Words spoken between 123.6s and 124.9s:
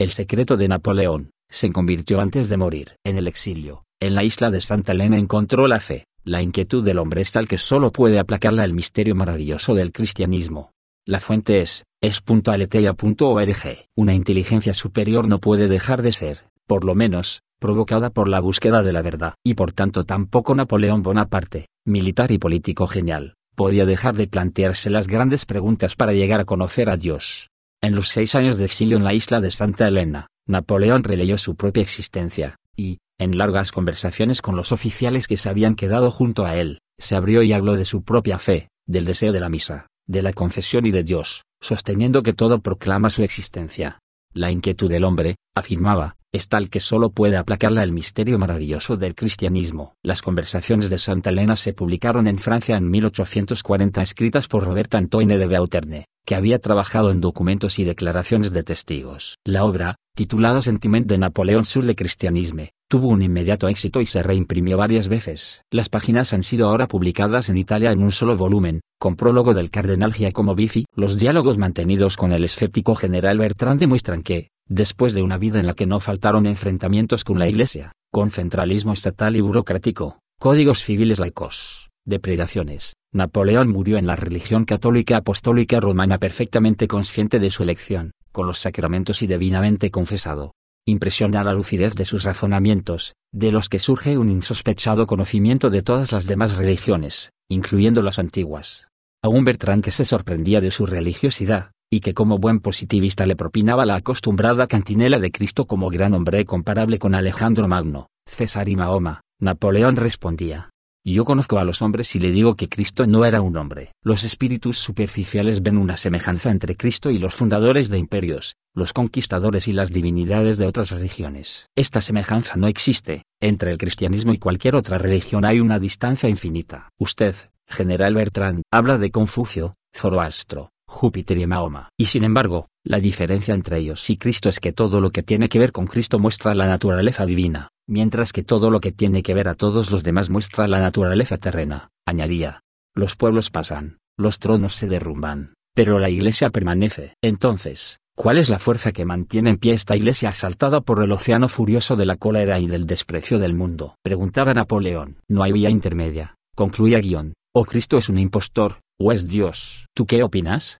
el cristianismo y cualquier